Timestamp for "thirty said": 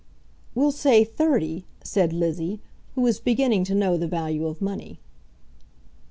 1.03-2.11